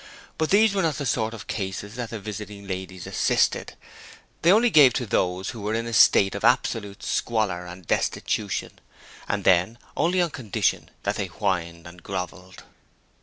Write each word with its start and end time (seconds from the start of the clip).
But 0.39 0.49
these 0.49 0.73
were 0.73 0.81
not 0.81 0.95
the 0.97 1.05
sort 1.05 1.31
of 1.31 1.45
cases 1.45 1.93
that 1.93 2.09
the 2.09 2.19
visiting 2.19 2.65
ladies 2.65 3.05
assisted; 3.05 3.75
they 4.41 4.51
only 4.51 4.71
gave 4.71 4.93
to 4.93 5.05
those 5.05 5.51
who 5.51 5.61
were 5.61 5.75
in 5.75 5.85
a 5.85 5.93
state 5.93 6.33
of 6.33 6.43
absolute 6.43 7.03
squalor 7.03 7.67
and 7.67 7.85
destitution, 7.85 8.79
and 9.29 9.43
then 9.43 9.77
only 9.95 10.19
on 10.19 10.31
condition 10.31 10.89
that 11.03 11.17
they 11.17 11.27
whined 11.27 11.85
and 11.85 12.01
grovelled. 12.01 12.63